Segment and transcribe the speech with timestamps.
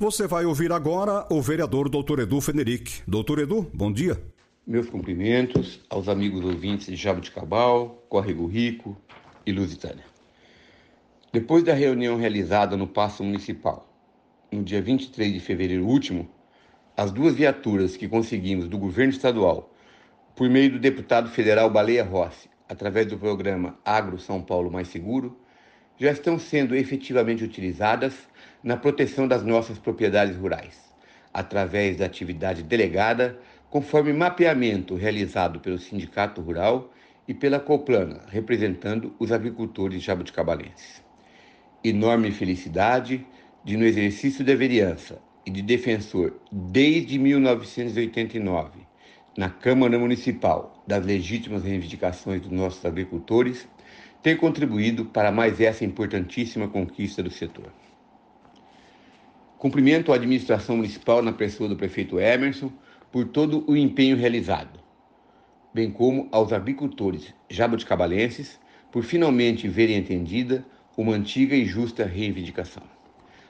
[0.00, 2.20] Você vai ouvir agora o vereador Dr.
[2.20, 3.02] Edu Feneric.
[3.06, 4.18] Doutor Edu, bom dia.
[4.66, 8.96] Meus cumprimentos aos amigos ouvintes de Jabuticabal, Córrego Rico
[9.44, 10.06] e Lusitânia.
[11.30, 13.92] Depois da reunião realizada no Paço Municipal,
[14.50, 16.26] no dia 23 de fevereiro último,
[16.96, 19.70] as duas viaturas que conseguimos do governo estadual,
[20.34, 25.36] por meio do deputado federal Baleia Rossi, através do programa Agro São Paulo Mais Seguro,
[26.00, 28.14] já estão sendo efetivamente utilizadas
[28.64, 30.90] na proteção das nossas propriedades rurais,
[31.32, 36.90] através da atividade delegada, conforme mapeamento realizado pelo Sindicato Rural
[37.28, 41.04] e pela Coplana, representando os agricultores jabuticabalenses.
[41.84, 43.26] Enorme felicidade
[43.62, 48.80] de, no exercício da vereança e de defensor desde 1989,
[49.36, 53.68] na Câmara Municipal, das legítimas reivindicações dos nossos agricultores,
[54.22, 57.72] ter contribuído para mais essa importantíssima conquista do setor.
[59.58, 62.72] Cumprimento a administração municipal na pessoa do prefeito Emerson
[63.10, 64.80] por todo o empenho realizado,
[65.72, 68.60] bem como aos agricultores jabuticabalenses
[68.90, 70.64] por finalmente verem entendida
[70.96, 72.82] uma antiga e justa reivindicação.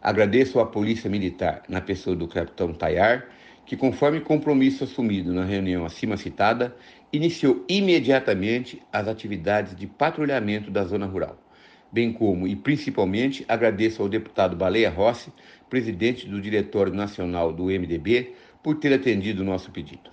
[0.00, 3.28] Agradeço à Polícia Militar, na pessoa do capitão Tayar,
[3.66, 6.74] que, conforme compromisso assumido na reunião acima citada,
[7.12, 11.38] iniciou imediatamente as atividades de patrulhamento da zona rural
[11.90, 15.32] bem como e principalmente agradeço ao deputado Baleia Rossi,
[15.70, 20.10] presidente do Diretório Nacional do MDB, por ter atendido o nosso pedido.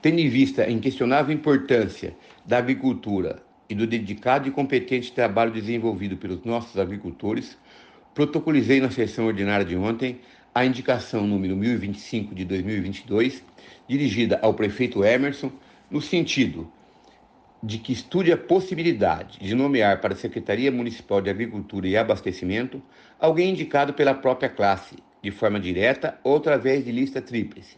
[0.00, 6.16] Tendo em vista a inquestionável importância da agricultura e do dedicado e competente trabalho desenvolvido
[6.16, 7.58] pelos nossos agricultores,
[8.14, 10.20] protocolizei na sessão ordinária de ontem
[10.56, 13.44] a indicação número 1025 de 2022,
[13.86, 15.52] dirigida ao prefeito Emerson,
[15.90, 16.66] no sentido
[17.62, 22.82] de que estude a possibilidade de nomear para a Secretaria Municipal de Agricultura e Abastecimento
[23.20, 27.76] alguém indicado pela própria classe, de forma direta ou através de lista tríplice.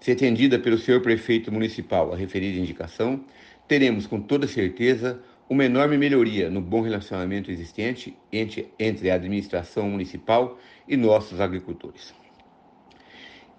[0.00, 3.22] Se atendida pelo senhor prefeito municipal a referida indicação,
[3.68, 9.90] teremos com toda certeza uma enorme melhoria no bom relacionamento existente entre, entre a administração
[9.90, 12.14] municipal e nossos agricultores.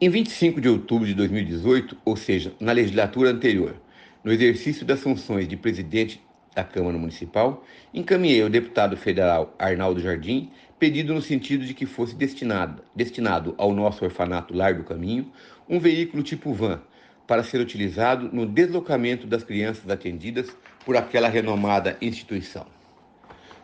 [0.02, 3.76] Em 25 de outubro de 2018, ou seja, na legislatura anterior,
[4.24, 6.22] no exercício das funções de presidente
[6.56, 12.16] da Câmara Municipal, encaminhei ao deputado federal Arnaldo Jardim pedido no sentido de que fosse
[12.16, 15.32] destinado, destinado ao nosso orfanato Lar do Caminho
[15.68, 16.82] um veículo tipo van
[17.28, 20.50] para ser utilizado no deslocamento das crianças atendidas
[20.84, 22.66] por aquela renomada instituição.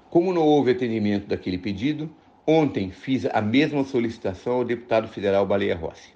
[0.09, 2.13] Como não houve atendimento daquele pedido,
[2.47, 6.13] ontem fiz a mesma solicitação ao deputado federal Baleia Rossi.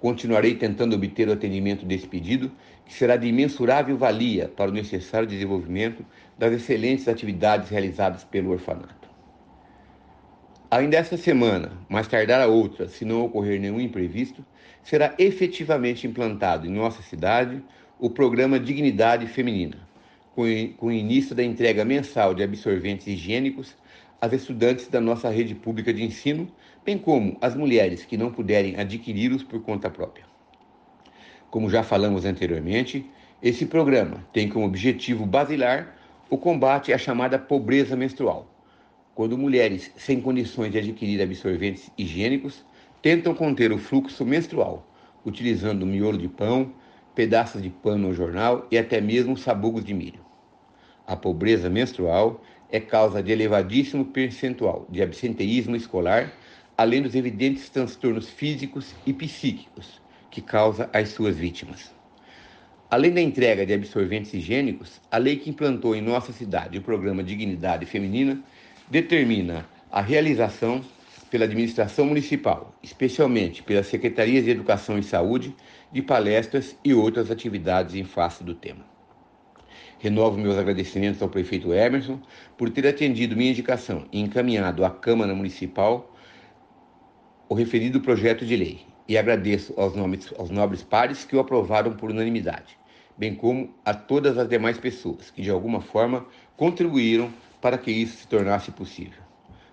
[0.00, 2.50] Continuarei tentando obter o atendimento desse pedido,
[2.84, 6.04] que será de imensurável valia para o necessário desenvolvimento
[6.38, 9.06] das excelentes atividades realizadas pelo orfanato.
[10.70, 14.44] Ainda esta semana, mais tardar a outra, se não ocorrer nenhum imprevisto,
[14.82, 17.62] será efetivamente implantado em nossa cidade
[17.98, 19.78] o programa Dignidade Feminina,
[20.34, 20.42] com
[20.86, 23.74] o início da entrega mensal de absorventes higiênicos
[24.20, 26.48] às estudantes da nossa rede pública de ensino,
[26.84, 30.24] bem como às mulheres que não puderem adquiri-los por conta própria.
[31.50, 33.08] Como já falamos anteriormente,
[33.42, 35.96] esse programa tem como objetivo basilar
[36.28, 38.50] o combate à chamada pobreza menstrual,
[39.14, 42.64] quando mulheres sem condições de adquirir absorventes higiênicos
[43.00, 44.86] tentam conter o fluxo menstrual,
[45.24, 46.72] utilizando miolo de pão,
[47.14, 50.20] pedaços de pano ou jornal e até mesmo sabugos de milho.
[51.06, 56.32] A pobreza menstrual é causa de elevadíssimo percentual de absenteísmo escolar,
[56.76, 61.94] além dos evidentes transtornos físicos e psíquicos que causa às suas vítimas.
[62.90, 67.22] Além da entrega de absorventes higiênicos, a lei que implantou em nossa cidade o programa
[67.22, 68.40] Dignidade Feminina
[68.88, 70.84] determina a realização
[71.30, 75.54] pela administração municipal, especialmente pelas secretarias de Educação e Saúde,
[75.92, 78.95] de palestras e outras atividades em face do tema.
[79.98, 82.20] Renovo meus agradecimentos ao prefeito Emerson
[82.56, 86.14] por ter atendido minha indicação e encaminhado à Câmara Municipal
[87.48, 91.92] o referido projeto de lei e agradeço aos, nomes, aos nobres pares que o aprovaram
[91.92, 92.76] por unanimidade,
[93.16, 96.26] bem como a todas as demais pessoas que de alguma forma
[96.56, 99.22] contribuíram para que isso se tornasse possível.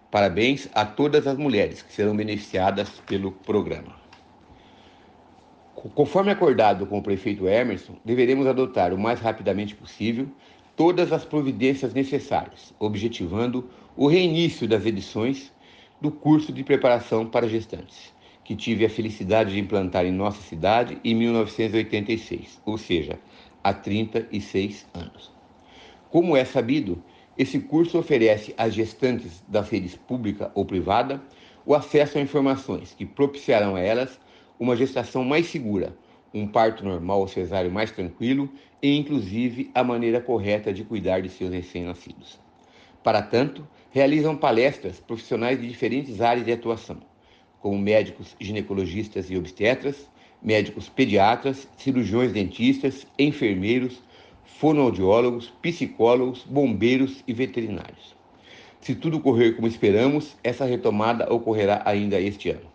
[0.10, 4.03] Parabéns a todas as mulheres que serão beneficiadas pelo programa.
[5.90, 10.28] Conforme acordado com o prefeito Emerson, deveremos adotar o mais rapidamente possível
[10.78, 15.52] todas as providências necessárias, objetivando o reinício das edições
[16.00, 18.14] do curso de preparação para gestantes,
[18.46, 23.20] que tive a felicidade de implantar em nossa cidade em 1986, ou seja,
[23.62, 25.32] há 36 anos.
[26.10, 27.04] Como é sabido,
[27.38, 31.22] esse curso oferece às gestantes das redes pública ou privada
[31.66, 34.20] o acesso a informações que propiciarão a elas
[34.60, 35.96] uma gestação mais segura,
[36.34, 38.50] um parto normal ou cesárea mais tranquilo
[38.82, 42.40] e, inclusive, a maneira correta de cuidar de seus recém-nascidos.
[43.04, 46.98] Para tanto, realizam palestras profissionais de diferentes áreas de atuação,
[47.62, 50.10] como médicos ginecologistas e obstetras,
[50.42, 54.02] médicos pediatras, cirurgiões dentistas, enfermeiros,
[54.44, 58.16] fonoaudiólogos, psicólogos, bombeiros e veterinários.
[58.82, 62.73] Se tudo correr como esperamos, essa retomada ocorrerá ainda este ano.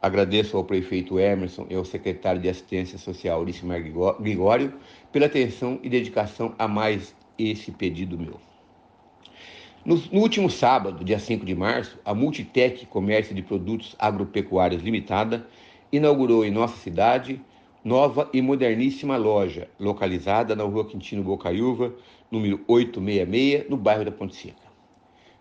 [0.00, 3.82] Agradeço ao prefeito Emerson e ao secretário de Assistência Social, Ulissimar
[4.20, 4.74] Gregório,
[5.10, 8.38] pela atenção e dedicação a mais esse pedido meu.
[9.84, 15.46] No, no, último sábado, dia 5 de março, a Multitec Comércio de Produtos Agropecuários Limitada
[15.90, 17.40] inaugurou em nossa cidade
[17.84, 21.94] nova e moderníssima loja, localizada na rua Quintino Bocaiúva,
[22.30, 24.68] número 866, no bairro da Ponte Seca.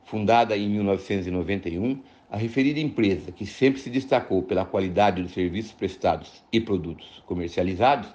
[0.06, 6.44] Fundada em 1991, a referida empresa, que sempre se destacou pela qualidade dos serviços prestados
[6.51, 8.07] e produtos comercializados,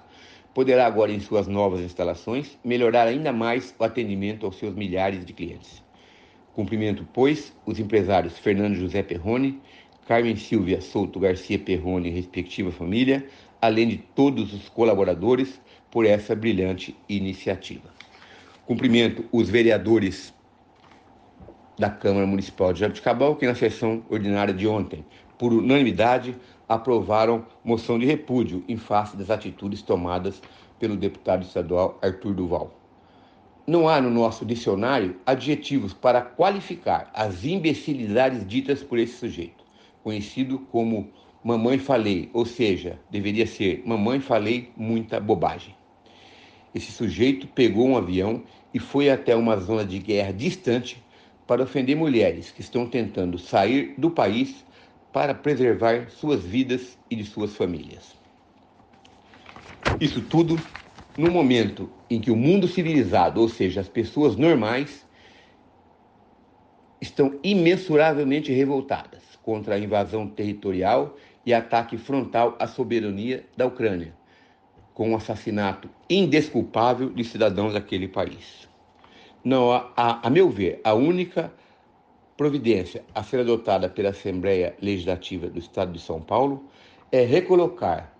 [0.53, 5.33] poderá agora, em suas novas instalações, melhorar ainda mais o atendimento aos seus milhares de
[5.33, 5.83] clientes.
[6.53, 9.59] Cumprimento, pois, os empresários Fernando José Perrone,
[10.07, 13.25] Carmen Silvia Souto Garcia Perrone, respectiva família,
[13.59, 17.89] além de todos os colaboradores, por essa brilhante iniciativa.
[18.65, 20.33] Cumprimento os vereadores
[21.77, 25.05] da Câmara Municipal de Jabuticabal, que na sessão ordinária de ontem,
[25.37, 26.35] por unanimidade,
[26.67, 30.41] aprovaram moção de repúdio em face das atitudes tomadas
[30.79, 32.71] pelo deputado estadual Arthur Duval.
[33.65, 39.63] Não há no nosso dicionário adjetivos para qualificar as imbecilidades ditas por esse sujeito,
[40.03, 41.09] conhecido como
[41.43, 45.75] mamãe falei, ou seja, deveria ser mamãe falei muita bobagem.
[46.73, 48.43] Esse sujeito pegou um avião
[48.73, 51.02] e foi até uma zona de guerra distante
[51.47, 54.65] para ofender mulheres que estão tentando sair do país
[55.11, 58.15] para preservar suas vidas e de suas famílias.
[59.99, 60.59] Isso tudo
[61.17, 65.05] no momento em que o mundo civilizado, ou seja, as pessoas normais,
[66.99, 71.15] estão imensuravelmente revoltadas contra a invasão territorial
[71.45, 74.13] e ataque frontal à soberania da Ucrânia,
[74.93, 78.72] com o assassinato indesculpável de cidadãos daquele país.
[79.43, 81.51] Não, a, a, a meu ver, a única
[82.37, 86.63] providência a ser adotada pela Assembleia Legislativa do Estado de São Paulo
[87.11, 88.13] é recolocar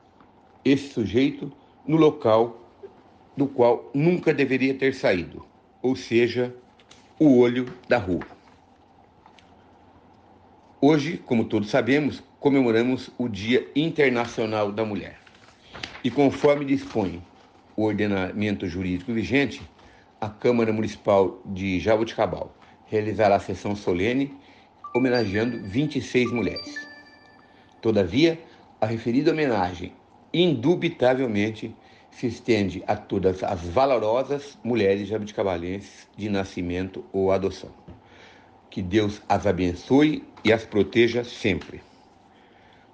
[0.63, 1.51] esse sujeito
[1.87, 2.61] no local
[3.35, 5.45] do qual nunca deveria ter saído,
[5.81, 6.53] ou seja,
[7.19, 8.25] o olho da rua.
[10.79, 15.17] Hoje, como todos sabemos, comemoramos o Dia Internacional da Mulher.
[16.03, 17.23] E conforme dispõe
[17.75, 19.61] o ordenamento jurídico vigente,
[20.23, 22.55] a Câmara Municipal de Jaboticabal
[22.85, 24.33] realizará a sessão solene
[24.95, 26.87] homenageando 26 mulheres.
[27.81, 28.39] Todavia,
[28.79, 29.91] a referida homenagem
[30.33, 31.75] indubitavelmente
[32.09, 37.71] se estende a todas as valorosas mulheres jabuticabalenses de nascimento ou adoção.
[38.69, 41.81] Que Deus as abençoe e as proteja sempre.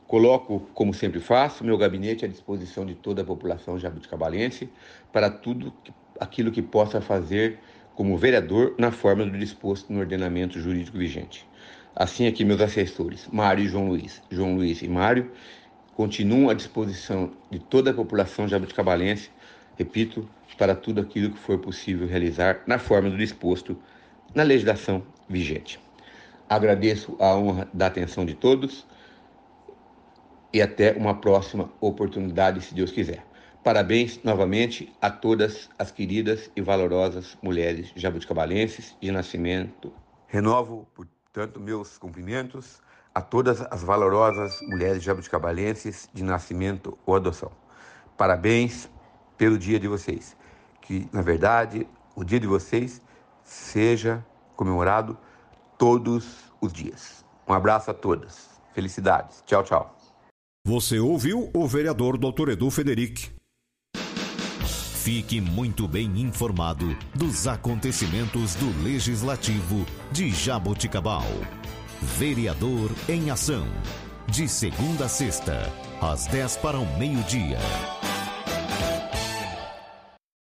[0.08, 4.68] Coloco, como sempre faço, meu gabinete à disposição de toda a população jabuticabalense
[5.14, 5.72] para tudo
[6.20, 7.60] aquilo que possa fazer
[7.96, 11.48] como vereador na forma do disposto no ordenamento jurídico vigente.
[11.96, 14.22] Assim aqui meus assessores, Mário e João Luiz.
[14.30, 15.32] João Luiz e Mário
[15.96, 19.30] continuam à disposição de toda a população jabuticabalense,
[19.78, 23.78] repito, para tudo aquilo que for possível realizar na forma do disposto
[24.34, 25.80] na legislação vigente.
[26.48, 28.86] Agradeço a honra da atenção de todos
[30.54, 33.29] e até uma próxima oportunidade, se Deus quiser.
[33.64, 39.94] Parabéns novamente a todas as queridas e valorosas mulheres jabuticabalenses de nascimento.
[40.28, 42.82] Renovo, portanto, meus cumprimentos
[43.14, 47.52] a todas as valorosas mulheres jabuticabalenses de nascimento ou adoção.
[48.18, 48.90] Parabéns
[49.38, 50.38] pelo dia de vocês.
[50.82, 51.86] Que, na verdade,
[52.16, 53.02] o dia de vocês
[53.44, 54.26] seja
[54.56, 55.18] comemorado
[55.78, 57.26] todos os dias.
[57.48, 58.50] Um abraço a todas.
[58.74, 59.44] Felicidades.
[59.46, 59.96] Tchau, tchau.
[60.66, 62.50] Você ouviu o vereador Dr.
[62.50, 63.39] Edu Federic.
[65.04, 71.26] Fique muito bem informado dos acontecimentos do Legislativo de Jaboticabal.
[72.02, 73.66] Vereador em Ação.
[74.28, 77.60] De segunda a sexta, às 10 para o meio-dia.